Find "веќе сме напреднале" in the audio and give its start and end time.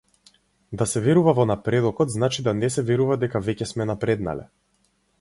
3.51-4.53